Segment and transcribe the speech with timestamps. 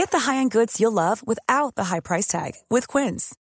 [0.00, 3.36] Get the high-end goods you'll love without the high price tag with Quince.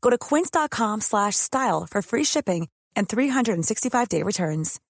[0.00, 4.80] Go to quince.com slash style for free shipping and 365-day returns.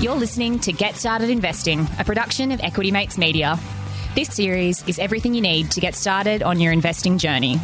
[0.00, 3.58] You're listening to Get Started Investing, a production of Equity Mates Media.
[4.14, 7.60] This series is everything you need to get started on your investing journey.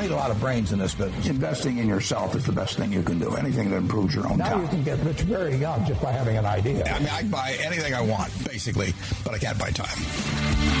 [0.00, 1.28] Don't need a lot of brains in this business.
[1.28, 3.36] Investing in yourself is the best thing you can do.
[3.36, 4.62] Anything that improves your own Now time.
[4.62, 6.86] you can get rich very young just by having an idea.
[6.86, 10.79] I mean, I can buy anything I want, basically, but I can't buy time.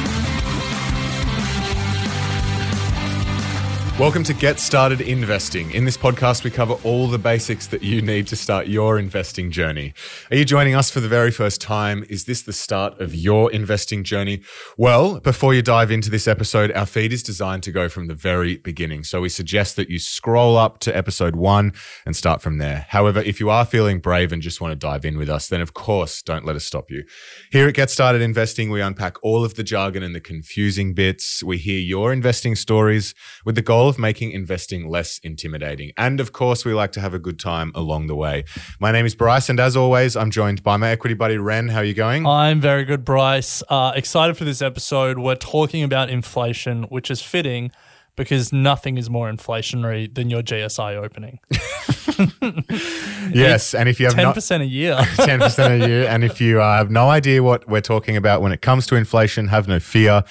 [4.00, 5.72] Welcome to Get Started Investing.
[5.72, 9.50] In this podcast, we cover all the basics that you need to start your investing
[9.50, 9.92] journey.
[10.30, 12.06] Are you joining us for the very first time?
[12.08, 14.40] Is this the start of your investing journey?
[14.78, 18.14] Well, before you dive into this episode, our feed is designed to go from the
[18.14, 19.04] very beginning.
[19.04, 21.74] So we suggest that you scroll up to episode one
[22.06, 22.86] and start from there.
[22.88, 25.60] However, if you are feeling brave and just want to dive in with us, then
[25.60, 27.04] of course, don't let us stop you.
[27.52, 31.44] Here at Get Started Investing, we unpack all of the jargon and the confusing bits.
[31.44, 35.92] We hear your investing stories with the goal of making investing less intimidating.
[35.98, 38.44] And of course, we like to have a good time along the way.
[38.80, 41.68] My name is Bryce, and as always, I'm joined by my equity buddy Ren.
[41.68, 42.26] How are you going?
[42.26, 43.62] I'm very good, Bryce.
[43.68, 45.18] Uh, excited for this episode.
[45.18, 47.70] We're talking about inflation, which is fitting
[48.16, 51.40] because nothing is more inflationary than your GSI opening.
[53.32, 54.94] yes, and if you have Ten percent a year.
[55.16, 56.06] 10% a year.
[56.06, 58.96] And if you uh, have no idea what we're talking about when it comes to
[58.96, 60.24] inflation, have no fear.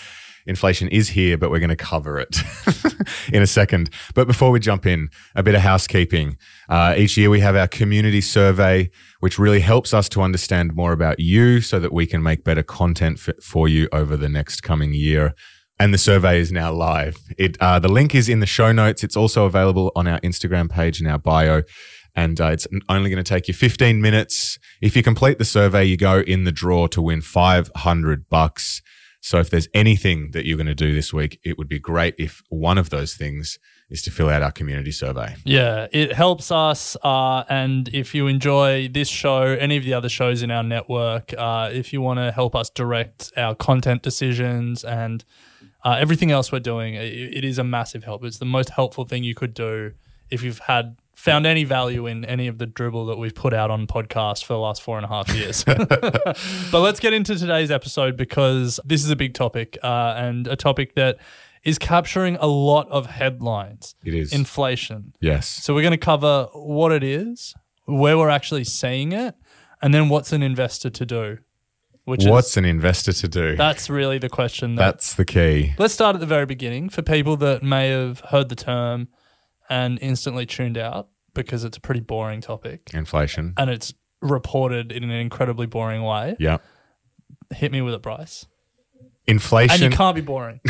[0.50, 2.38] Inflation is here, but we're going to cover it
[3.34, 3.90] in a second.
[4.16, 6.38] But before we jump in, a bit of housekeeping.
[6.68, 8.90] Uh, each year we have our community survey,
[9.20, 12.64] which really helps us to understand more about you so that we can make better
[12.64, 15.34] content for, for you over the next coming year.
[15.80, 17.18] And the survey is now live.
[17.38, 19.04] It uh, the link is in the show notes.
[19.04, 21.62] It's also available on our Instagram page in our bio,
[22.16, 24.60] and uh, it's only going to take you 15 minutes.
[24.82, 28.82] If you complete the survey, you go in the draw to win 500 bucks.
[29.22, 32.16] So if there's anything that you're going to do this week, it would be great
[32.18, 33.60] if one of those things
[33.90, 35.36] is to fill out our community survey.
[35.44, 36.96] yeah, it helps us.
[37.04, 41.34] Uh, and if you enjoy this show, any of the other shows in our network,
[41.38, 45.26] uh, if you want to help us direct our content decisions and
[45.84, 48.24] uh, everything else we're doing, it, it is a massive help.
[48.24, 49.94] It's the most helpful thing you could do
[50.30, 53.70] if you've had found any value in any of the dribble that we've put out
[53.70, 55.64] on podcast for the last four and a half years.
[55.66, 60.56] but let's get into today's episode because this is a big topic uh, and a
[60.56, 61.18] topic that
[61.66, 63.96] is capturing a lot of headlines.
[64.06, 64.32] It is.
[64.32, 65.14] inflation.
[65.20, 65.46] Yes.
[65.46, 67.54] So we're going to cover what it is,
[67.84, 69.36] where we're actually seeing it,
[69.82, 71.38] and then what's an investor to do.
[72.06, 73.56] Which What's is an investor to do?
[73.58, 74.76] that's really the question.
[74.76, 75.76] That, That's the key.
[75.78, 79.10] let's start at the very beginning for people that may have heard the term
[79.70, 83.54] and instantly tuned out because it's a pretty boring topic Inflation.
[83.58, 86.36] and it's reported in an incredibly boring way.
[86.40, 86.58] Yeah.
[87.54, 88.46] Hit me with it, Bryce.
[89.28, 89.84] Inflation.
[89.84, 90.60] And you can't be boring.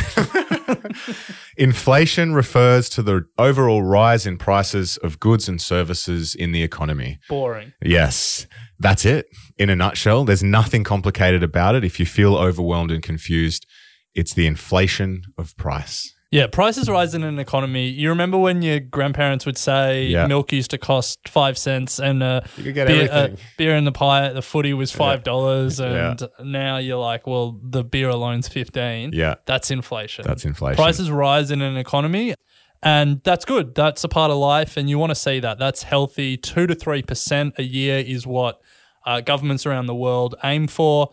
[1.57, 7.19] Inflation refers to the overall rise in prices of goods and services in the economy.
[7.27, 7.73] boring.
[7.81, 8.47] Yes,
[8.79, 9.27] that's it.
[9.57, 11.83] In a nutshell, there's nothing complicated about it.
[11.83, 13.65] If you feel overwhelmed and confused,
[14.13, 16.13] it's the inflation of price.
[16.31, 17.87] Yeah, prices rise in an economy.
[17.87, 20.27] You remember when your grandparents would say Yeah.
[20.27, 23.85] milk used to cost five cents and uh, You could get beer, uh, beer in
[23.85, 26.11] the pie at the footy was five dollars, Yeah.
[26.37, 29.11] and now you're like, well, the beer alone's fifteen.
[29.11, 29.35] Yeah.
[29.47, 30.23] that's inflation.
[30.27, 30.75] That's inflation.
[30.75, 32.35] Prices rise in an economy,
[32.83, 33.73] and that's good.
[33.73, 35.57] That's a part of life, and you want to see that.
[35.57, 36.37] That's healthy.
[36.37, 38.61] Two to three percent a year is what
[39.03, 41.09] uh, governments around the world aim for.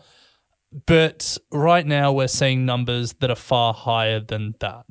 [0.85, 4.85] But right now, we're seeing numbers that are far higher than that.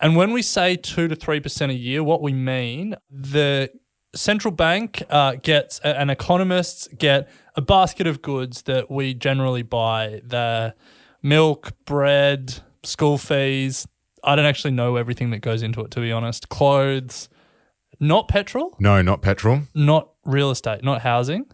[0.00, 3.70] And when we say two to three percent a year, what we mean the
[4.14, 10.20] central bank uh, gets and economists get a basket of goods that we generally buy:
[10.24, 10.74] the
[11.22, 13.88] milk, bread, school fees.
[14.22, 16.48] I don't actually know everything that goes into it, to be honest.
[16.50, 17.28] Clothes,
[17.98, 21.46] not petrol, No, not petrol, not real estate, not housing.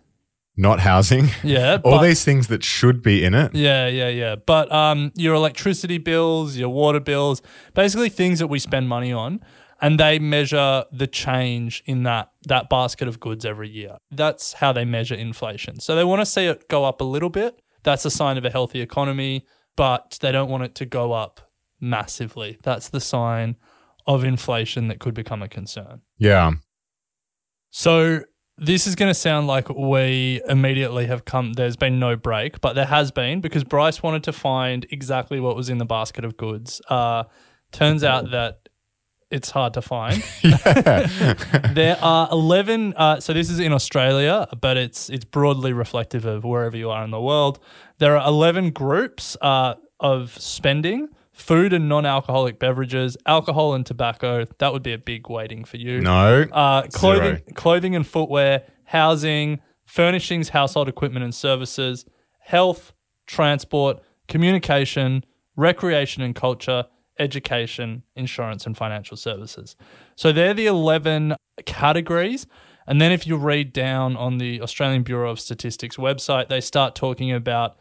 [0.59, 1.31] Not housing.
[1.43, 3.55] Yeah, All but- these things that should be in it.
[3.55, 4.37] Yeah, yeah, yeah.
[4.37, 7.41] But um, your electricity bills, your water bills,
[7.75, 9.41] basically things that we spend money on.
[9.81, 13.97] and they measure the change in that that basket of goods every year.
[14.11, 15.79] That's how they measure inflation.
[15.81, 17.63] So they want to see it go up a little bit.
[17.85, 19.47] That's a sign of a healthy economy,
[19.77, 22.59] but they don't want it to go up massively.
[22.65, 23.55] That's the sign
[24.05, 26.01] of inflation that could become a concern.
[26.19, 26.51] Yeah.
[27.71, 28.23] So
[28.59, 31.53] this is going to sound like we immediately have come.
[31.55, 35.57] There's been no break, but there has been because Bryce wanted to find exactly what
[35.57, 36.81] was in the basket of goods.
[36.89, 37.25] Uh,
[37.71, 38.69] turns out that
[39.31, 40.23] it's hard to find.
[40.43, 42.95] there are eleven.
[42.97, 47.05] Uh, so this is in Australia, but it's it's broadly reflective of wherever you are
[47.05, 47.61] in the world.
[47.99, 51.09] There are eleven groups uh, of spending.
[51.39, 54.45] Food and non-alcoholic beverages, alcohol and tobacco.
[54.59, 56.01] That would be a big weighting for you.
[56.01, 56.43] No.
[56.53, 57.41] Uh, clothing, Zero.
[57.55, 62.05] clothing and footwear, housing, furnishings, household equipment and services,
[62.41, 62.93] health,
[63.27, 65.25] transport, communication,
[65.55, 66.87] recreation and culture,
[67.21, 69.77] education, insurance, and financial services.
[70.17, 71.37] So they're the 11
[71.67, 72.49] categories.
[72.87, 76.97] And then if you read down on the Australian Bureau of Statistics website, they start
[76.97, 77.77] talking about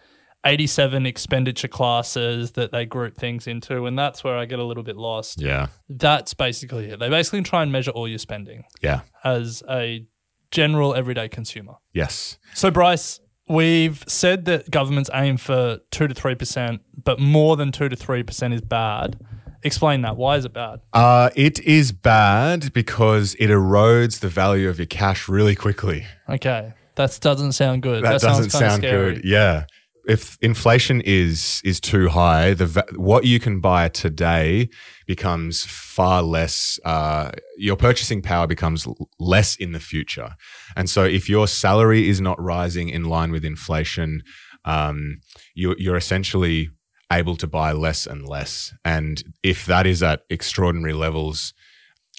[0.46, 3.86] 87 expenditure classes that they group things into.
[3.86, 5.42] And that's where I get a little bit lost.
[5.42, 5.68] Yeah.
[5.90, 7.00] That's basically it.
[7.00, 9.02] They basically try and measure all your spending Yeah.
[9.24, 10.06] as a
[10.52, 11.74] general everyday consumer.
[11.94, 12.38] Yes.
[12.54, 13.20] So, Bryce,
[13.50, 18.54] we've said that governments aim for 2 to 3%, but more than 2 to 3%
[18.54, 19.20] is bad.
[19.64, 20.16] Explain that.
[20.16, 20.80] Why is it bad?
[20.94, 26.06] Uh, it is bad because it erodes the value of your cash really quickly.
[26.30, 26.74] Okay.
[26.96, 28.04] That doesn't sound good.
[28.04, 29.26] That, sounds doesn't sound good.
[29.26, 29.66] Yeah.
[30.08, 34.70] If inflation is is too high, the what you can buy today
[35.06, 36.80] becomes far less.
[36.86, 38.88] Uh, your purchasing power becomes
[39.20, 40.36] less in the future,
[40.76, 44.24] and so if your salary is not rising in line with inflation,
[44.66, 45.20] um,
[45.56, 46.70] you, you're essentially
[47.12, 48.74] able to buy less and less.
[48.84, 51.54] And if that is at extraordinary levels,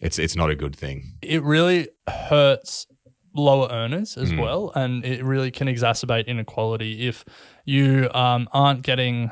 [0.02, 1.18] it's it's not a good thing.
[1.22, 2.86] It really hurts
[3.34, 4.40] lower earners as Mm.
[4.40, 4.72] well.
[4.74, 7.24] And it really can exacerbate inequality if
[7.64, 9.30] you um, aren't getting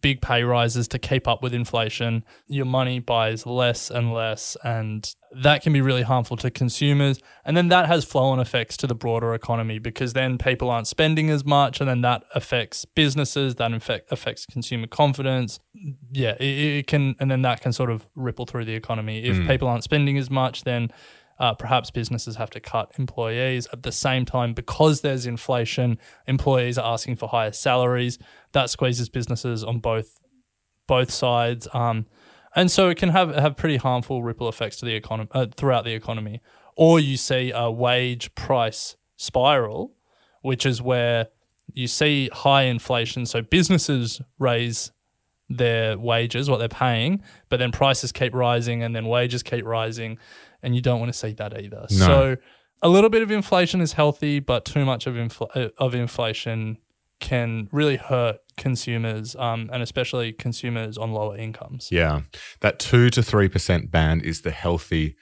[0.00, 2.24] big pay rises to keep up with inflation.
[2.46, 7.20] Your money buys less and less, and that can be really harmful to consumers.
[7.44, 10.86] And then that has flow on effects to the broader economy because then people aren't
[10.86, 15.60] spending as much, and then that affects businesses, that affect, affects consumer confidence.
[16.10, 16.44] Yeah, it,
[16.78, 19.22] it can, and then that can sort of ripple through the economy.
[19.24, 20.92] If people aren't spending as much, then
[21.38, 25.98] uh, perhaps businesses have to cut employees at the same time because there's inflation.
[26.26, 28.18] Employees are asking for higher salaries.
[28.52, 30.20] That squeezes businesses on both
[30.86, 32.06] both sides, um,
[32.54, 35.84] and so it can have have pretty harmful ripple effects to the economy uh, throughout
[35.84, 36.40] the economy.
[36.76, 39.92] Or you see a wage price spiral,
[40.42, 41.28] which is where
[41.72, 43.26] you see high inflation.
[43.26, 44.92] So businesses raise
[45.48, 50.18] their wages, what they're paying, but then prices keep rising and then wages keep rising,
[50.64, 51.86] and you don't want to see that either.
[51.90, 52.06] No.
[52.06, 52.36] So
[52.82, 56.78] a little bit of inflation is healthy, but too much of infl- of inflation
[57.20, 61.88] can really hurt consumers, um, and especially consumers on lower incomes.
[61.90, 62.22] Yeah.
[62.60, 65.16] That 2 to 3% band is the healthy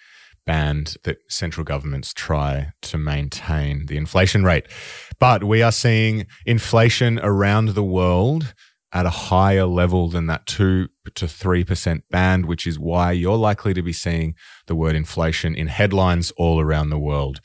[0.45, 4.67] band that central governments try to maintain the inflation rate.
[5.21, 8.55] But we are seeing inflation around the world
[8.93, 13.75] at a higher level than that 2 to 3% band, which is why you're likely
[13.75, 14.35] to be seeing
[14.67, 17.41] the word inflation in headlines all around the world.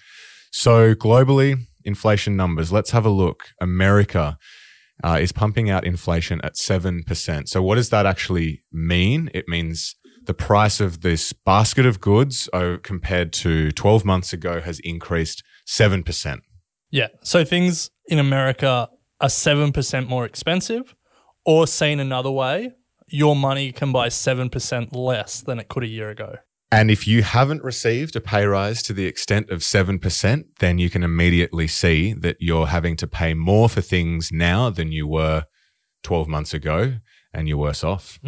[0.51, 3.50] So, globally, inflation numbers, let's have a look.
[3.62, 4.38] America
[5.03, 7.48] uh, is pumping out inflation at 7%.
[7.48, 9.29] So, what does that actually mean?
[9.34, 9.96] It means
[10.27, 15.43] the price of this basket of goods oh, compared to 12 months ago has increased
[15.67, 16.39] 7%.
[16.91, 17.08] Yeah.
[17.24, 18.89] So things in America
[19.20, 20.96] are 7% more expensive,
[21.46, 22.74] or seen another way,
[23.08, 26.36] your money can buy 7% less than it could a year ago.
[26.72, 30.90] And if you haven't received a pay rise to the extent of 7%, then you
[30.90, 35.46] can immediately see that you're having to pay more for things now than you were
[36.04, 36.96] 12 months ago
[37.34, 38.20] and you're worse off.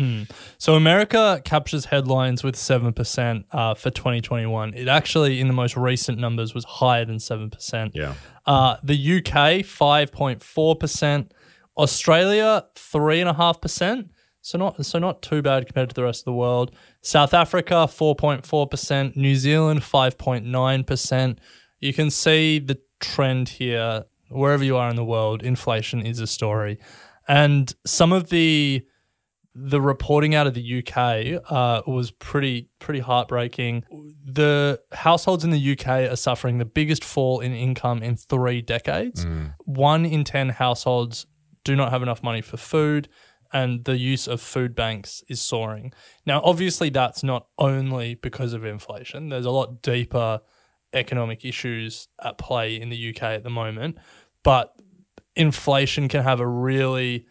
[0.58, 4.74] So America captures headlines with 7% uh, for 2021.
[4.74, 7.92] It actually, in the most recent numbers, was higher than 7%.
[7.94, 8.14] Yeah.
[8.46, 11.32] Uh, the UK, 5.4%.
[11.78, 14.10] Australia, 3.5%.
[14.41, 16.72] So not so not too bad compared to the rest of the world.
[17.01, 19.15] South Africa, 4.4%.
[19.15, 21.38] New Zealand, 5.9%.
[21.79, 24.05] You can see the trend here.
[24.29, 26.79] Wherever you are in the world, inflation is a story.
[27.27, 28.86] And some of the
[29.55, 33.84] the reporting out of the UK uh, was pretty pretty heartbreaking.
[34.24, 39.25] The households in the UK are suffering the biggest fall in income in three decades.
[39.65, 41.25] One in ten households
[41.63, 43.10] do not have enough money for food,
[43.51, 45.94] and the use of food banks is soaring.
[46.25, 49.29] Now, obviously, that's not only because of inflation.
[49.29, 50.41] There's a lot deeper
[50.94, 53.98] economic issues at play in the UK at the moment,
[54.44, 54.74] but
[55.36, 57.25] inflation can have a really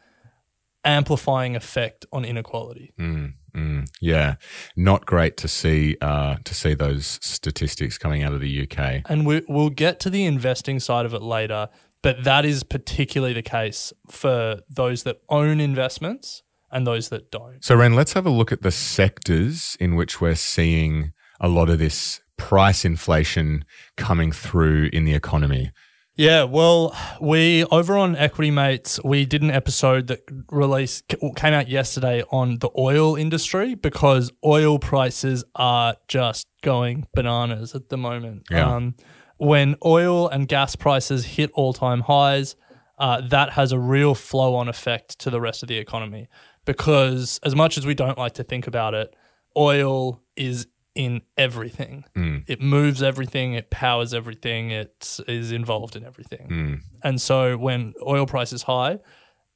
[0.84, 2.92] amplifying effect on inequality.
[2.98, 4.37] Mm, mm, yeah,
[4.76, 9.02] not great to see uh, to see those statistics coming out of the UK.
[9.08, 11.68] And we, we'll get to the investing side of it later,
[12.02, 17.64] but that is particularly the case for those that own investments and those that don't.
[17.64, 21.71] So, Ren, let's have a look at the sectors in which we're seeing a lot
[21.71, 23.64] of this price inflation
[23.97, 25.73] coming through in the economy.
[26.19, 31.69] Yeah, well, we over on Equity Mates, we did an episode that released came out
[31.69, 38.47] yesterday on the oil industry because oil prices are just going bananas at the moment.
[38.50, 38.75] Yeah.
[38.75, 38.97] Um,
[39.38, 42.54] when oil and gas prices hit all time highs,
[42.99, 46.28] uh, that has a real flow on effect to the rest of the economy
[46.64, 49.14] because as much as we don't like to think about it,
[49.57, 52.04] oil is in everything.
[52.49, 56.83] It moves everything, it powers everything, it is involved in everything.
[57.04, 58.99] And so when oil price is high,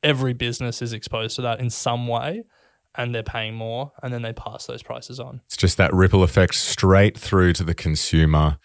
[0.05, 2.45] every business is exposed to that in some way
[2.95, 5.41] and they're paying more and then they pass those prices on.
[5.47, 8.59] It's just that ripple effect straight through to the consumer,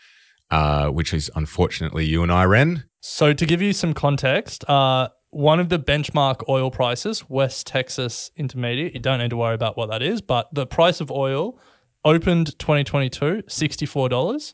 [0.51, 2.85] uh, which is unfortunately you and I, Ren.
[2.99, 8.31] So to give you some context, uh, one of the benchmark oil prices, West Texas
[8.35, 11.59] Intermediate, you don't need to worry about what that is, but the price of oil
[12.03, 14.53] opened 2022, $64,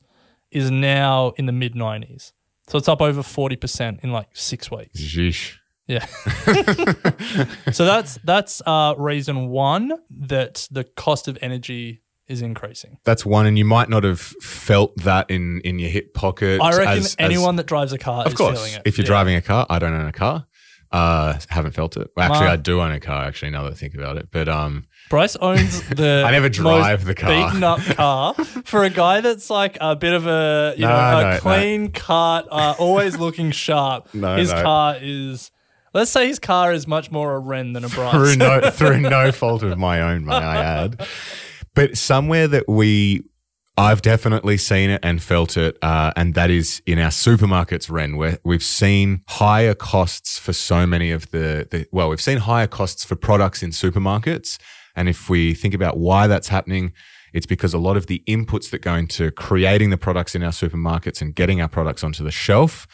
[0.51, 2.33] is now in the mid 90s.
[2.67, 4.99] So it's up over 40% in like six weeks.
[4.99, 5.57] Jeesh.
[5.87, 6.05] Yeah.
[7.71, 12.97] so that's that's uh, reason one that the cost of energy is increasing.
[13.03, 16.61] That's one, and you might not have felt that in in your hip pocket.
[16.61, 18.81] I reckon as- as- anyone that drives a car of is course, feeling it.
[18.85, 19.09] if you're Yeah.
[19.09, 20.45] driving a car, I don't own a car.
[20.91, 22.07] Uh, haven't felt it.
[22.15, 23.25] Well, actually, My- I do own a car.
[23.25, 26.99] Actually, now that I think about it, but um, Bryce owns the I never drive
[26.99, 27.29] most the car.
[27.49, 31.17] beaten up car for a guy that's like a bit of a you No, know
[31.19, 31.39] a no, no.
[31.39, 34.13] clean cut, uh, always looking sharp.
[34.13, 35.49] No, his car is.
[35.95, 38.11] Let's say his car is much more a Ren than a Bryce.
[38.13, 41.07] through no through no fault of my own, may I add.
[41.75, 43.23] But somewhere that we,
[43.77, 48.15] I've definitely seen it and felt it, uh, and that is in our supermarkets, Ren,
[48.15, 52.67] where we've seen higher costs for so many of the, the well, we've seen higher
[52.67, 54.59] costs for products in supermarkets,
[54.95, 56.93] and if we think about why that's happening.
[57.33, 60.51] It's because a lot of the inputs that go into creating the products in our
[60.51, 62.85] supermarkets and getting our products onto the shelf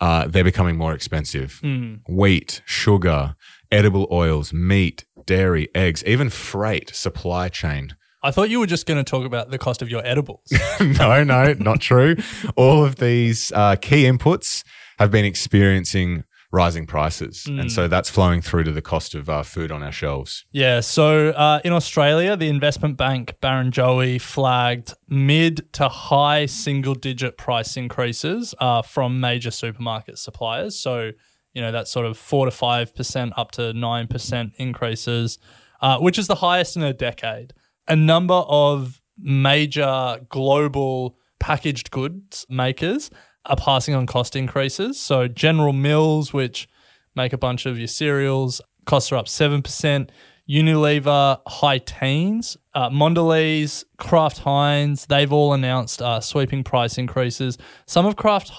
[0.00, 1.60] uh, they're becoming more expensive.
[2.08, 3.36] Wheat, sugar,
[3.70, 7.96] edible oils, meat, dairy, eggs, even freight, supply chain.
[8.22, 10.50] I thought you were just going to talk about the cost of your edibles.
[10.80, 12.16] no, no, not true.
[12.56, 14.64] All of these uh, key inputs
[14.98, 17.46] have been experiencing rising prices.
[17.48, 20.44] And so that's flowing through to the cost of uh, food on our shelves.
[20.52, 27.36] Yeah, so uh, in Australia, the investment bank Barrenjoey flagged mid to high single digit
[27.36, 30.78] price increases uh, from major supermarket suppliers.
[30.78, 31.10] So,
[31.54, 35.38] you know, that's sort of 4 to 5% up to 9% increases,
[35.80, 37.54] uh, which is the highest in a decade.
[37.88, 43.10] A number of major global packaged goods makers
[43.46, 45.00] are passing on cost increases.
[45.00, 46.68] So General Mills, which
[47.14, 50.08] make a bunch of your cereals, costs are up 7%.
[50.48, 52.56] Unilever, high teens.
[52.74, 57.56] Uh, Mondelez, Kraft Heinz, they've all announced uh, sweeping price increases.
[57.86, 58.50] Some of Kraft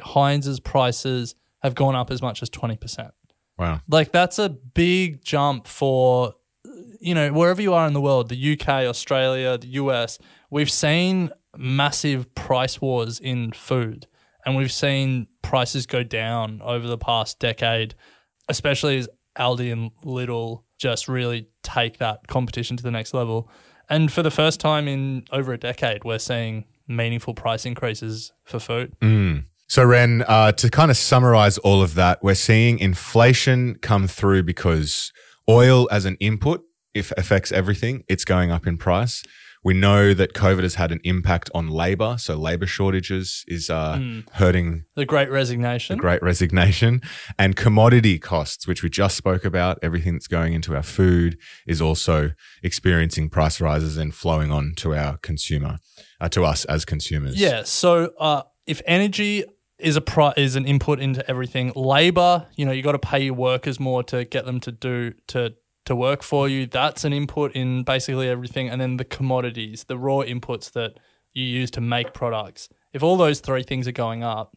[0.00, 3.10] Heinz's prices have gone up as much as 20%.
[3.58, 3.80] Wow.
[3.88, 6.34] Like that's a big jump for
[7.00, 10.18] you know wherever you are in the world, the UK, Australia, the US.
[10.50, 14.06] We've seen massive price wars in food,
[14.44, 17.94] and we've seen prices go down over the past decade,
[18.48, 23.50] especially as Aldi and Lidl just really take that competition to the next level.
[23.88, 28.58] And for the first time in over a decade, we're seeing meaningful price increases for
[28.58, 28.94] food.
[29.00, 29.44] Mm.
[29.68, 34.44] So, Ren, uh, to kind of summarize all of that, we're seeing inflation come through
[34.44, 35.12] because
[35.46, 36.62] oil as an input
[36.94, 38.02] if affects everything.
[38.08, 39.22] It's going up in price.
[39.62, 42.16] We know that COVID has had an impact on labor.
[42.18, 44.00] So, labor shortages is uh,
[44.32, 45.98] hurting The Great Resignation.
[45.98, 47.02] the great resignation
[47.38, 49.78] and commodity costs, which we just spoke about.
[49.82, 52.30] Everything that's going into our food is also
[52.62, 55.76] experiencing price rises and flowing on to our consumer,
[56.22, 57.38] uh, to us as consumers.
[57.38, 57.64] Yeah.
[57.64, 59.44] So uh, if energy
[59.78, 63.24] is a pri- is an input into everything, labor, you know, you got to pay
[63.24, 65.54] your workers more to get them to do to
[65.84, 66.66] to work for you.
[66.66, 70.98] That's an input in basically everything, and then the commodities, the raw inputs that
[71.32, 72.68] you use to make products.
[72.92, 74.56] If all those three things are going up,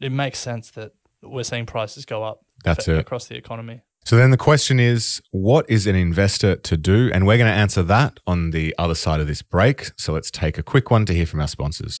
[0.00, 2.98] it makes sense that we're seeing prices go up That's it.
[2.98, 3.82] across the economy.
[4.04, 7.10] So then the question is, what is an investor to do?
[7.12, 9.90] And we're going to answer that on the other side of this break.
[9.98, 12.00] So let's take a quick one to hear from our sponsors.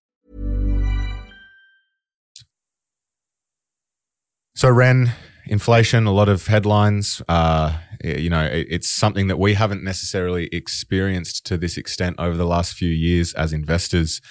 [4.61, 5.13] So, Ren,
[5.47, 7.19] inflation, a lot of headlines.
[7.27, 12.37] Uh, you know, it, it's something that we haven't necessarily experienced to this extent over
[12.37, 14.21] the last few years as investors.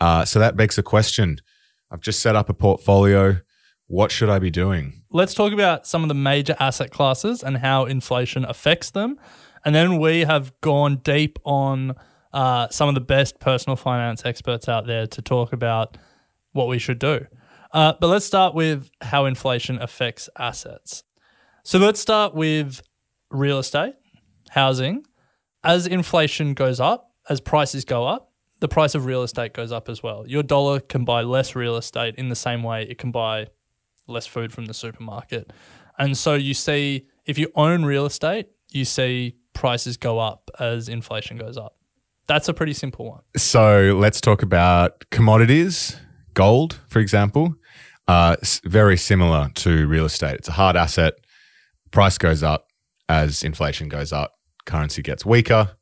[0.00, 1.38] Uh, so that begs the question
[1.92, 3.38] I've just set up a portfolio.
[3.86, 5.04] What should I be doing?
[5.12, 9.16] Let's talk about some of the major asset classes and how inflation affects them.
[9.64, 11.94] And then we have gone deep on
[12.32, 15.96] uh, some of the best personal finance experts out there to talk about
[16.50, 17.26] what we should do.
[17.72, 21.04] Uh, but let's start with how inflation affects assets.
[21.64, 22.82] So let's start with
[23.30, 23.94] real estate,
[24.50, 25.04] housing.
[25.62, 29.88] As inflation goes up, as prices go up, the price of real estate goes up
[29.88, 30.24] as well.
[30.26, 33.48] Your dollar can buy less real estate in the same way it can buy
[34.06, 35.52] less food from the supermarket.
[35.98, 40.88] And so you see, if you own real estate, you see prices go up as
[40.88, 41.76] inflation goes up.
[42.26, 43.22] That's a pretty simple one.
[43.36, 45.96] So let's talk about commodities.
[46.34, 47.56] Gold, for example,
[48.08, 50.36] uh, very similar to real estate.
[50.36, 51.14] It's a hard asset.
[51.90, 52.68] Price goes up
[53.08, 54.34] as inflation goes up.
[54.66, 55.76] Currency gets weaker,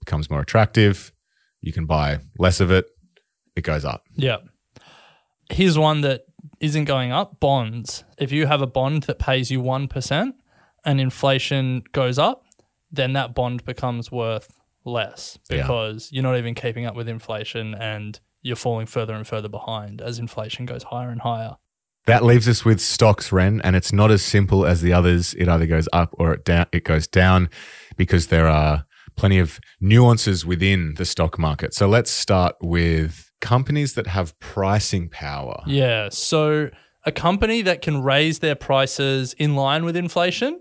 [0.00, 1.12] becomes more attractive.
[1.60, 2.86] You can buy less of it.
[3.56, 4.04] It goes up.
[4.16, 4.38] Yeah.
[5.50, 6.22] Here's one that
[6.60, 8.04] isn't going up bonds.
[8.18, 10.32] If you have a bond that pays you 1%
[10.84, 12.44] and inflation goes up,
[12.90, 16.16] then that bond becomes worth less because yeah.
[16.16, 20.20] you're not even keeping up with inflation and you're falling further and further behind as
[20.20, 21.56] inflation goes higher and higher.
[22.06, 25.34] That leaves us with stocks, Ren, and it's not as simple as the others.
[25.34, 26.66] It either goes up or it down.
[26.70, 27.48] It goes down
[27.96, 28.84] because there are
[29.16, 31.72] plenty of nuances within the stock market.
[31.72, 35.62] So let's start with companies that have pricing power.
[35.66, 36.10] Yeah.
[36.10, 36.68] So
[37.06, 40.60] a company that can raise their prices in line with inflation,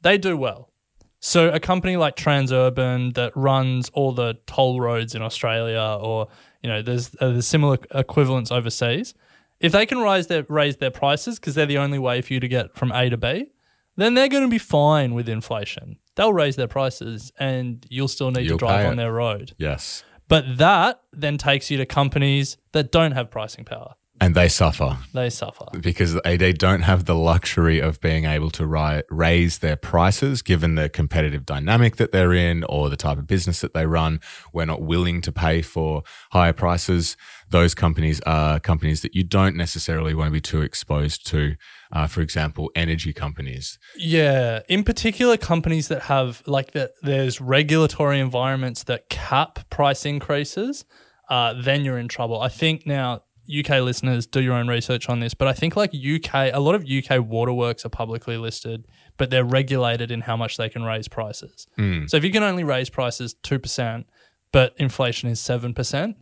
[0.00, 0.72] they do well.
[1.20, 6.28] So a company like Transurban that runs all the toll roads in Australia, or
[6.62, 9.14] you know, there's uh, there's similar equivalents overseas
[9.60, 12.40] if they can raise their raise their prices because they're the only way for you
[12.40, 13.52] to get from A to B,
[13.96, 15.98] then they're going to be fine with inflation.
[16.16, 18.96] They'll raise their prices, and you'll still need You'll to drive on it.
[18.96, 19.52] their road.
[19.58, 20.02] Yes.
[20.28, 23.94] But that then takes you to companies that don't have pricing power.
[24.22, 25.64] And they suffer They suffer.
[25.80, 30.42] because they, they don't have the luxury of being able to ri- raise their prices
[30.42, 34.20] given the competitive dynamic that they're in or the type of business that they run.
[34.52, 36.02] We're not willing to pay for
[36.32, 37.16] higher prices.
[37.48, 41.56] Those companies are companies that you don't necessarily want to be too exposed to.
[41.90, 43.78] Uh, for example, energy companies.
[43.96, 46.90] Yeah, in particular, companies that have like that.
[47.02, 50.84] There's regulatory environments that cap price increases.
[51.28, 52.40] Uh, then you're in trouble.
[52.40, 55.92] I think now UK listeners do your own research on this, but I think like
[55.94, 58.86] UK, a lot of UK waterworks are publicly listed,
[59.16, 61.66] but they're regulated in how much they can raise prices.
[61.76, 62.06] Hmm.
[62.06, 64.06] So if you can only raise prices two percent,
[64.52, 66.16] but inflation is seven percent,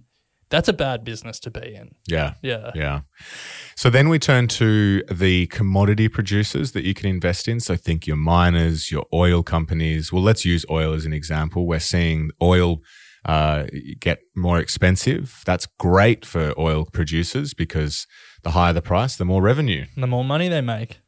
[0.51, 1.95] that's a bad business to be in.
[2.07, 2.35] Yeah.
[2.43, 2.71] Yeah.
[2.75, 3.01] Yeah.
[3.77, 7.61] So then we turn to the commodity producers that you can invest in.
[7.61, 10.13] So think your miners, your oil companies.
[10.13, 11.67] Well, let's use oil as an example.
[11.67, 12.81] We're seeing oil
[13.29, 13.67] uh,
[14.01, 15.43] get more expensive.
[15.45, 18.07] That's great for oil producers because
[18.43, 19.85] the higher the price, the more revenue.
[19.97, 21.01] the more money they make.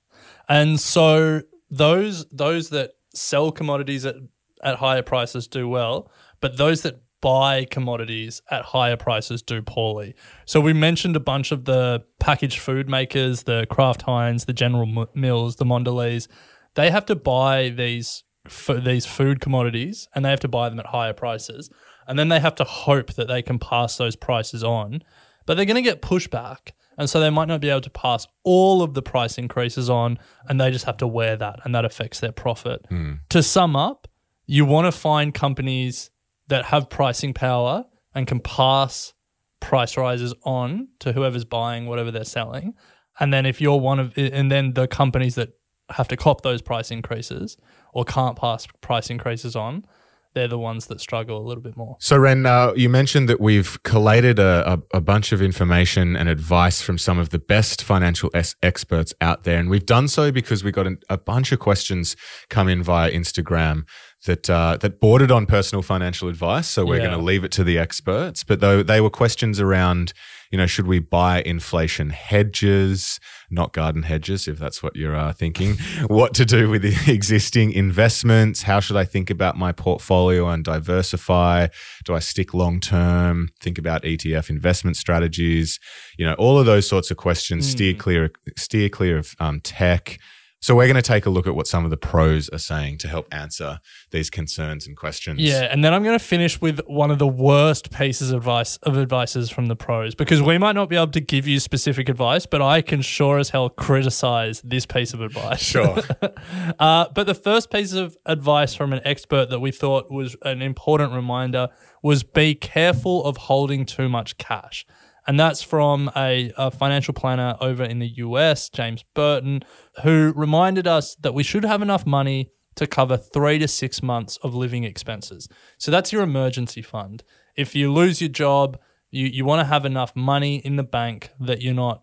[0.49, 4.17] And so those those that sell commodities at,
[4.63, 10.15] at higher prices do well, but those that buy commodities at higher prices do poorly.
[10.45, 15.07] So we mentioned a bunch of the packaged food makers, the Kraft Heinz, the General
[15.15, 16.29] Mills, the Mondelez.
[16.75, 18.25] They have to buy these
[18.69, 21.71] these food commodities and they have to buy them at higher prices.
[22.11, 25.05] And then they have to hope that they can pass those prices on,
[25.47, 26.73] but they're going to get pushback.
[26.99, 30.19] And so they might not be able to pass all of the price increases on,
[30.49, 32.85] and they just have to wear that, and that affects their profit.
[32.89, 33.13] Hmm.
[33.29, 34.09] To sum up,
[34.45, 36.11] you want to find companies
[36.49, 39.13] that have pricing power and can pass
[39.61, 42.75] price rises on to whoever's buying whatever they're selling.
[43.21, 45.51] And then if you're one of, and then the companies that
[45.91, 47.57] have to cop those price increases
[47.95, 49.85] or can't pass price increases on,
[50.35, 51.97] they're the ones that struggle a little bit more.
[52.01, 56.29] So, Ren, uh, you mentioned that we've collated a, a, a, bunch of information and
[56.29, 58.31] advice from some of the best financial
[58.63, 59.59] experts out there.
[59.59, 62.17] And we've done so because we got an, a bunch of questions
[62.49, 63.85] come in via Instagram
[64.27, 66.69] that uh, that bordered on personal financial advice.
[66.69, 67.07] So we're Yeah.
[67.07, 68.45] going to leave it to the experts.
[68.45, 70.13] But though they were questions around,
[70.51, 73.19] you know, should we buy inflation hedges,
[73.51, 75.77] not garden hedges, if that's what you're uh, thinking?
[76.09, 78.63] what to do with the existing investments?
[78.65, 81.69] How should I think about my portfolio and diversify?
[82.05, 83.51] Do I stick long term?
[83.61, 85.79] Think about ETF investment strategies.
[86.19, 87.69] You know, all of those sorts of questions.
[87.71, 90.19] Steer clear, steer clear of um, tech.
[90.63, 92.99] So we're going to take a look at what some of the pros are saying
[92.99, 95.41] to help answer these concerns and questions.
[95.41, 98.77] Yeah, and then I'm going to finish with one of the worst pieces of advice
[98.83, 102.11] of advices from the pros because we might not be able to give you specific
[102.11, 105.61] advice, but I can sure as hell criticize this piece of advice.
[105.61, 105.99] Sure.
[106.79, 110.61] uh, but the first piece of advice from an expert that we thought was an
[110.61, 111.69] important reminder
[112.03, 114.85] was be careful of holding too much cash.
[115.31, 119.63] And that's from a, a financial planner over in the US, James Burton,
[120.03, 124.39] who reminded us that we should have enough money to cover three to six months
[124.39, 125.49] of living expenses.
[125.79, 127.23] So that's your emergency fund.
[127.55, 128.77] If you lose your job,
[129.13, 132.03] you, you want to have enough money in the bank that you're not,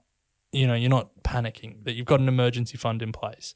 [0.54, 3.54] you know, you're not panicking, that you've got an emergency fund in place.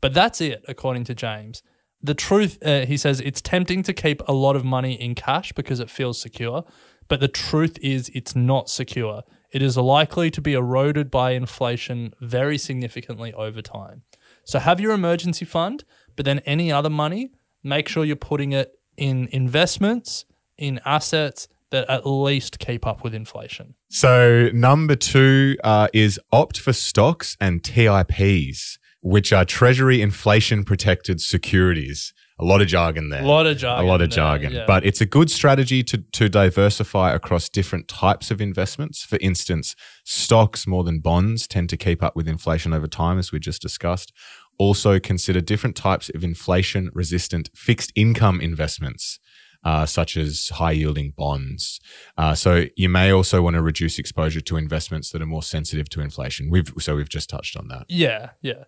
[0.00, 1.62] But that's it, according to James.
[2.00, 5.52] The truth, uh, he says, it's tempting to keep a lot of money in cash
[5.52, 6.64] because it feels secure.
[7.10, 9.24] But the truth is, it's not secure.
[9.50, 14.02] It is likely to be eroded by inflation very significantly over time.
[14.44, 15.82] So have your emergency fund,
[16.14, 17.32] but then any other money,
[17.64, 20.24] make sure you're putting it in investments,
[20.56, 23.74] in assets that at least keep up with inflation.
[23.88, 31.20] So number two uh, is opt for stocks and TIPs, which are Treasury inflation protected
[31.20, 32.12] securities.
[32.40, 33.22] A lot of jargon there.
[33.22, 34.52] A lot of jargon A lot of there, jargon.
[34.52, 34.64] yeah.
[34.66, 39.04] But it's a good strategy to, to diversify across different types of investments.
[39.04, 43.30] For instance, stocks more than bonds tend to keep up with inflation over time, as
[43.30, 44.10] we just discussed.
[44.56, 49.18] Also, consider different types of inflation resistant fixed income investments.
[49.62, 51.80] Uh, such as high yielding bonds.
[52.16, 55.86] Uh, so you may also want to reduce exposure to investments that are more sensitive
[55.86, 56.48] to inflation.
[56.48, 57.84] We've so we've just touched on that.
[57.86, 58.64] Yeah, yeah.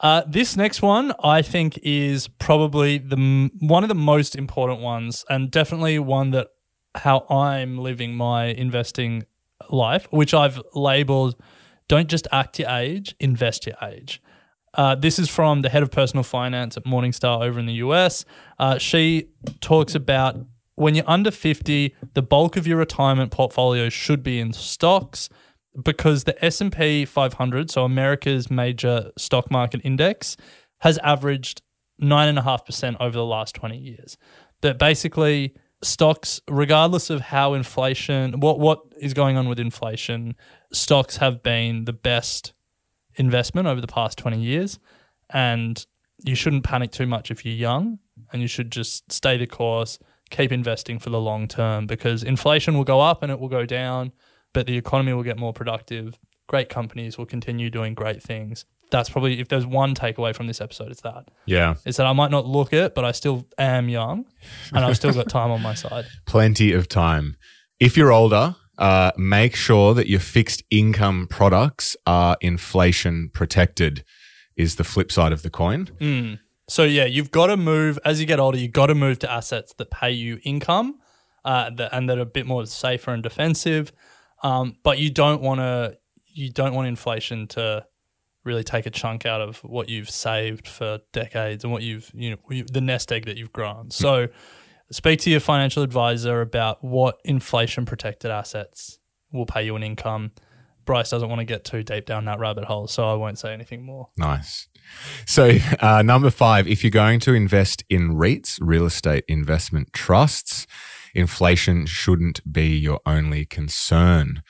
[0.00, 5.24] Uh, this next one, I think, is probably the one of the most important ones,
[5.30, 6.48] and definitely one that
[6.94, 9.24] how I'm living my investing
[9.70, 11.36] life, which I've labeled
[11.88, 14.20] "Don't just act your age, invest your age."
[14.74, 18.24] Uh, this is from the head of personal finance at Morningstar over in the US.
[18.58, 19.28] Uh, she
[19.60, 20.36] talks about
[20.74, 25.28] when you're under 50, the bulk of your retirement portfolio should be in stocks
[25.82, 30.36] because the S&P 500, so America's major stock market index,
[30.80, 31.62] has averaged
[32.02, 34.16] 9.5% over the last 20 years.
[34.62, 40.34] That basically stocks, regardless of how inflation, what, what is going on with inflation,
[40.72, 42.53] stocks have been the best
[43.16, 44.78] investment over the past 20 years.
[45.30, 45.84] And
[46.22, 47.98] you shouldn't panic too much if you're young
[48.32, 49.98] and you should just stay the course,
[50.30, 53.66] keep investing for the long term because inflation will go up and it will go
[53.66, 54.12] down,
[54.52, 56.18] but the economy will get more productive.
[56.46, 58.64] Great companies will continue doing great things.
[58.90, 61.30] That's probably, if there's one takeaway from this episode, it's that.
[61.46, 64.26] Yeah, It's that I might not look it, but I still am young
[64.72, 66.04] and I've still got time on my side.
[66.26, 67.36] plenty of time.
[67.80, 74.04] If you're older, uh, make sure that your fixed income products are inflation protected.
[74.56, 75.88] Is the flip side of the coin.
[76.68, 78.56] So yeah, you've got to move as you get older.
[78.56, 81.00] You've got to move to assets that pay you income,
[81.44, 83.92] uh, and that are a bit more safer and defensive.
[84.44, 85.98] Um, but you don't want to.
[86.32, 87.84] You don't want inflation to
[88.44, 92.30] really take a chunk out of what you've saved for decades and what you've you
[92.30, 93.90] know the nest egg that you've grown.
[93.90, 94.28] So
[94.90, 98.98] speak to your financial advisor about what inflation protected assets
[99.32, 100.32] will pay you an income.
[100.84, 103.52] Bryce doesn't want to get too deep down that rabbit hole, so I won't say
[103.52, 104.08] anything more.
[104.16, 104.68] Nice.
[105.26, 110.66] So, uh, number five, if you're going to invest in REITs, real estate investment trusts,
[111.14, 114.42] inflation shouldn't be your only concern.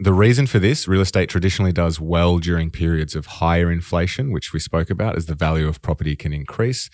[0.00, 4.52] The reason for this, real estate traditionally does well during periods of higher inflation, which
[4.52, 6.88] we spoke about, as the value of property can increase.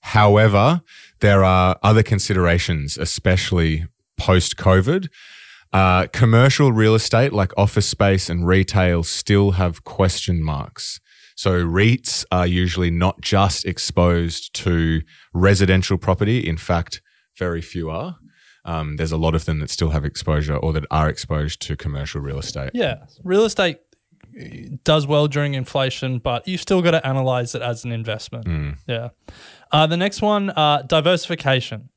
[0.00, 0.82] However,
[1.20, 3.86] there are other considerations, especially
[4.16, 5.08] post COVID.
[5.72, 11.00] Uh, commercial real estate like office space and retail still have question marks.
[11.36, 16.46] So REITs are usually not just exposed to residential property.
[16.46, 17.00] In fact,
[17.38, 18.16] very few are.
[18.64, 21.76] Um, there's a lot of them that still have exposure or that are exposed to
[21.76, 22.70] commercial real estate.
[22.74, 23.78] Yeah, real estate
[24.84, 28.76] does well during inflation, but you've still got to analyze it as an investment.
[28.86, 29.10] Yeah.
[29.72, 31.90] Uh, the next one, uh, diversification.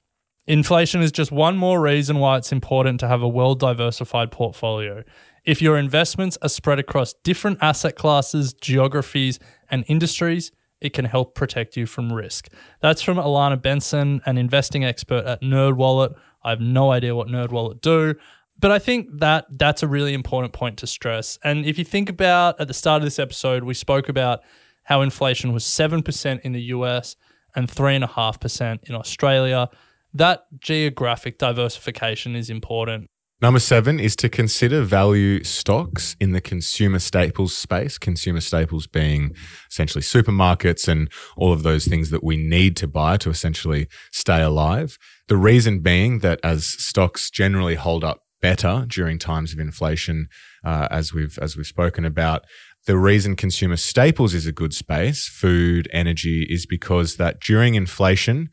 [0.45, 5.03] Inflation is just one more reason why it's important to have a well diversified portfolio.
[5.45, 10.51] If your investments are spread across different asset classes, geographies, and industries,
[10.81, 12.49] it can help protect you from risk.
[12.81, 16.13] That's from Alana Benson, an investing expert at NerdWallet.
[16.43, 18.15] I have no idea what NerdWallet do,
[18.59, 21.37] but I think that that's a really important point to stress.
[21.43, 24.41] And if you think about at the start of this episode, we spoke about
[24.83, 27.15] how inflation was 7% in the US
[27.55, 29.69] and 3.5% in Australia.
[30.13, 33.09] That geographic diversification is important.
[33.41, 37.97] Number seven is to consider value stocks in the consumer staples space.
[37.97, 39.35] Consumer staples being
[39.69, 44.41] essentially supermarkets and all of those things that we need to buy to essentially stay
[44.41, 44.97] alive.
[45.27, 50.27] The reason being that as stocks generally hold up better during times of inflation,
[50.65, 52.45] uh, as we've as we've spoken about,
[52.85, 58.49] the reason consumer staples is a good space, food, energy, is because that during inflation,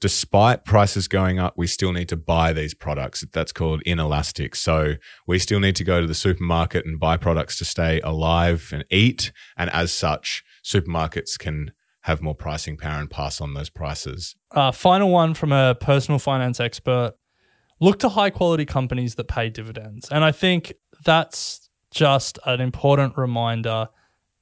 [0.00, 3.24] despite prices going up, we still need to buy these products.
[3.32, 4.54] That's called inelastic.
[4.54, 4.94] So
[5.26, 8.84] we still need to go to the supermarket and buy products to stay alive and
[8.90, 9.32] eat.
[9.56, 14.36] And as such, supermarkets can have more pricing power and pass on those prices.
[14.52, 17.14] Uh, final one from a personal finance expert
[17.82, 20.08] look to high quality companies that pay dividends.
[20.08, 23.88] And I think that's just an important reminder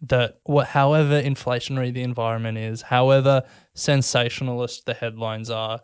[0.02, 3.42] that what, however inflationary the environment is, however
[3.74, 5.80] sensationalist the headlines are,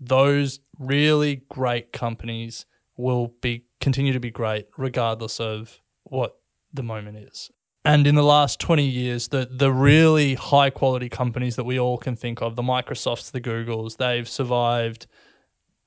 [0.00, 2.64] those really great companies
[2.96, 6.38] will be continue to be great regardless of what
[6.72, 7.50] the moment is.
[7.84, 11.98] And in the last 20 years, the the really high quality companies that we all
[11.98, 15.06] can think of, the Microsofts, the Googles, they've survived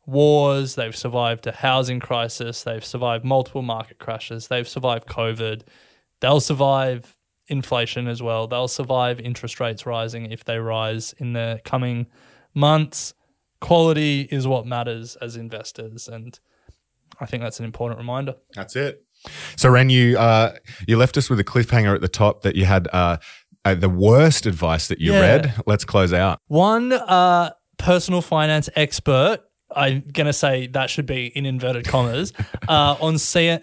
[0.07, 5.61] wars, they've survived a housing crisis, they've survived multiple market crashes, they've survived COVID.
[6.21, 7.15] They'll survive
[7.47, 8.47] inflation as well.
[8.47, 12.07] They'll survive interest rates rising if they rise in the coming
[12.55, 13.13] months.
[13.61, 16.39] Quality is what matters as investors, and
[17.19, 18.35] I think that's an important reminder.
[18.55, 19.03] That's it.
[19.55, 20.53] So, Ren, you uh,
[20.87, 23.17] you left us with a cliffhanger at the top that you had uh,
[23.65, 25.19] uh, the worst advice that you Yeah.
[25.21, 25.53] read.
[25.65, 26.39] Let's close out.
[26.47, 29.39] One uh, personal finance expert,
[29.75, 32.33] I'm going to say that should be in inverted commas,
[32.67, 33.59] uh, on C- in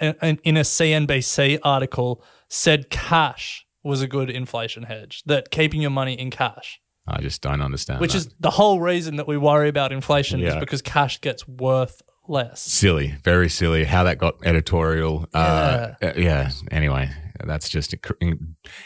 [0.56, 6.30] a CNBC article said cash was a good inflation hedge, that keeping your money in
[6.30, 8.00] cash, I just don't understand.
[8.00, 8.18] which that.
[8.18, 12.62] is the whole reason that we worry about inflation is because cash gets worth less.
[12.62, 13.84] silly, very silly.
[13.84, 15.28] How that got editorial.
[15.34, 16.50] Uh, uh, yeah.
[16.70, 17.10] Anyway,
[17.44, 18.38] that's just inc-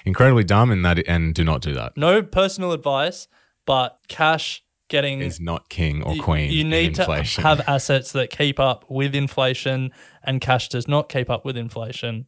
[0.05, 1.97] incredibly dumb, and that and do not do that.
[1.97, 3.29] No personal advice,
[3.67, 6.51] but cash getting Is not king or queen.
[6.51, 11.31] You need to have assets that keep up with inflation, and cash does not keep
[11.31, 12.27] up with inflation.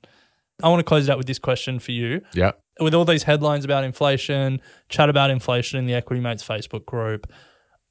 [0.62, 2.20] I want to close it out with this question for you.
[2.34, 2.52] Yeah.
[2.78, 7.30] With all these headlines about inflation, chat about inflation in the Equity Mates Facebook group,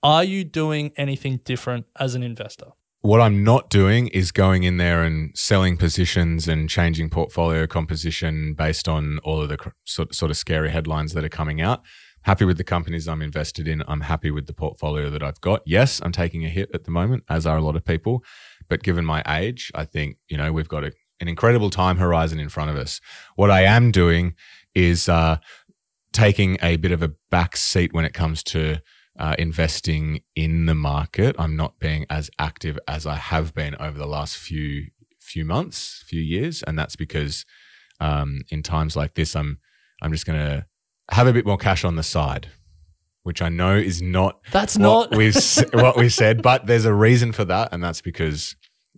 [0.02, 2.68] are you doing anything different as an investor?
[3.02, 8.54] What I'm not doing is going in there and selling positions and changing portfolio composition
[8.54, 11.82] based on all of the sort, sort of scary headlines that are coming out.
[12.24, 13.84] Happy with the companies I'm invested in.
[13.88, 15.62] I'm happy with the portfolio that I've got.
[15.66, 18.24] Yes, I'm taking a hit at the moment, as are a lot of people.
[18.68, 22.40] But given my age, I think, you know, we've got a, an incredible time horizon
[22.40, 23.00] in front of us.
[23.36, 24.36] What I am doing
[24.76, 25.38] is uh,
[26.12, 28.82] taking a bit of a back seat when it comes to
[29.18, 31.36] uh, investing in the market.
[31.40, 34.88] I'm not being as active as I have been over the last few
[35.20, 37.46] few months, few years, and that's because
[38.00, 39.60] um, in times like this, I'm
[40.02, 40.66] I'm just going to
[41.12, 42.48] have a bit more cash on the side,
[43.24, 45.36] which I know is not That's what not- we've
[45.74, 48.56] what we said, but there's a reason for that, and that's because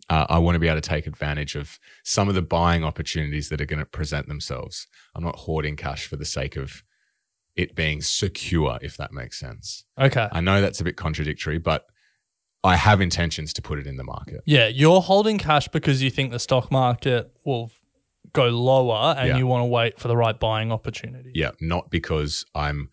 [0.09, 3.49] uh, I want to be able to take advantage of some of the buying opportunities
[3.49, 4.87] that are going to present themselves.
[5.15, 6.83] I'm not hoarding cash for the sake of
[7.55, 9.85] it being secure, if that makes sense.
[9.99, 10.27] Okay.
[10.31, 11.85] I know that's a bit contradictory, but
[12.63, 14.41] I have intentions to put it in the market.
[14.45, 17.71] Yeah, you're holding cash because you think the stock market will
[18.33, 19.37] go lower and Yeah.
[19.37, 21.31] you want to wait for the right buying opportunity.
[21.35, 22.89] Yeah, not because I'm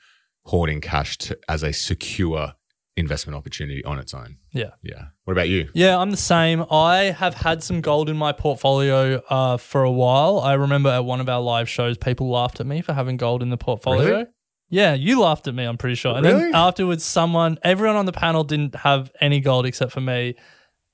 [0.47, 2.55] hoarding cash to, as a secure
[2.97, 4.39] investment opportunity on its own.
[4.53, 4.71] Yeah.
[4.83, 5.07] Yeah.
[5.25, 5.69] What about you?
[5.73, 6.65] Yeah, I'm the same.
[6.71, 10.41] I have had some gold in my portfolio uh, for a while.
[10.41, 13.41] I remember at one of our live shows, people laughed at me for having gold
[13.43, 14.09] in the portfolio.
[14.09, 14.27] Really?
[14.71, 16.17] Yeah, you laughed at me, I'm pretty sure.
[16.17, 16.41] And Really?
[16.43, 20.35] then afterwards, someone, everyone on the panel didn't have any gold except for me.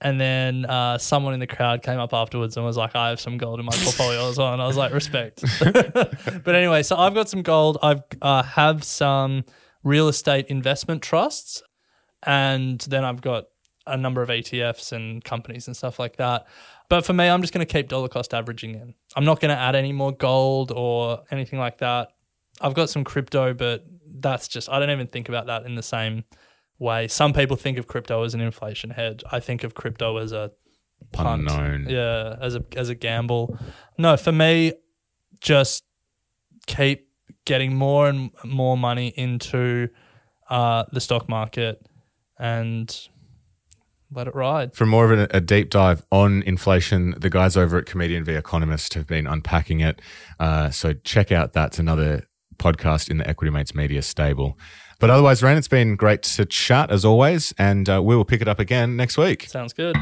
[0.05, 3.19] And then uh, someone in the crowd came up afterwards and was like, I have
[3.19, 4.53] some gold in my portfolio as well.
[4.53, 5.43] And I was like, respect.
[5.61, 7.79] but anyway, so I've got some gold.
[7.83, 9.47] I uh, have some
[9.83, 11.63] real estate investment trusts.
[12.23, 13.47] And then I've got
[13.87, 16.47] a number of ETFs and companies and stuff like that.
[16.91, 18.95] But for me, I'm just going to keep dollar cost averaging in.
[19.17, 22.09] I'm not going to add any more gold or anything like that.
[22.61, 25.83] I've got some crypto, but that's just, I don't even think about that in the
[25.83, 26.25] same
[26.79, 27.09] way.
[27.09, 29.23] Some people think of crypto as an inflation hedge.
[29.31, 30.53] I think of crypto as a
[31.13, 31.49] punt.
[31.49, 31.87] Unknown.
[31.89, 33.59] Yeah, as a as a gamble.
[33.99, 34.73] No, for me,
[35.41, 35.85] just
[36.67, 37.09] keep
[37.45, 39.89] getting more and more money into
[40.49, 41.87] uh, the stock market
[42.39, 43.09] and
[44.11, 44.75] let it ride.
[44.75, 48.33] For more of a, a, deep dive on inflation, the guys over at Comedian v
[48.33, 50.01] Economist have been unpacking it.
[50.39, 54.59] Uh, so check out that's another podcast in the Equity Mates Media stable.
[54.99, 58.41] But otherwise, Ren, it's been great to chat as always, and uh, we will pick
[58.41, 59.49] it up again next week.
[59.49, 59.97] Sounds good.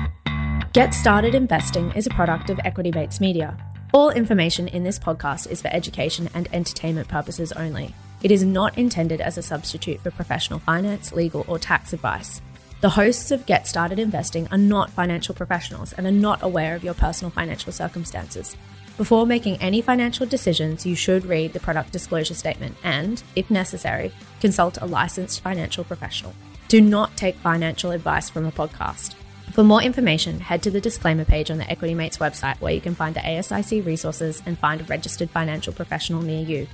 [0.73, 3.57] Get Started Investing is a product of Equity Mates Media.
[3.93, 7.95] All information in this podcast is for education and entertainment purposes only.
[8.23, 12.41] It is not intended as a substitute for professional finance, legal, or tax advice.
[12.81, 16.83] The hosts of Get Started Investing are not financial professionals and are not aware of
[16.83, 18.57] your personal financial circumstances.
[18.99, 24.13] Before making any financial decisions, you should read the product disclosure statement and, if necessary,
[24.41, 26.35] consult a licensed financial professional.
[26.69, 29.15] Do not take financial advice from a podcast.
[29.53, 32.81] For more information, head to the disclaimer page on the Equity Mates website where you
[32.81, 36.67] can find the ASIC resources and find a registered financial professional near you.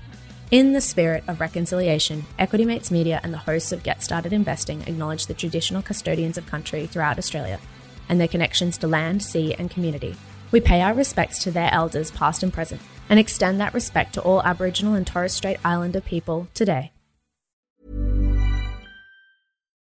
[0.50, 4.82] In the spirit of reconciliation, Equity Mates Media and the hosts of Get Started Investing
[4.82, 7.60] acknowledge the traditional custodians of country throughout Australia
[8.08, 10.16] and their connections to land, sea, and community.
[10.50, 14.22] We pay our respects to their elders, past and present, and extend that respect to
[14.22, 16.92] all Aboriginal and Torres Strait Islander people today.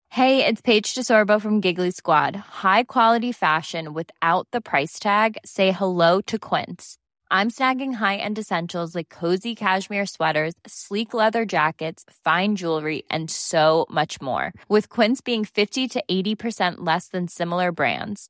[0.09, 2.37] Hey, it's Paige DeSorbo from Giggly Squad.
[2.37, 5.37] High quality fashion without the price tag?
[5.43, 6.97] Say hello to Quince.
[7.29, 13.29] I'm snagging high end essentials like cozy cashmere sweaters, sleek leather jackets, fine jewelry, and
[13.29, 14.53] so much more.
[14.69, 18.29] With Quince being 50 to 80% less than similar brands.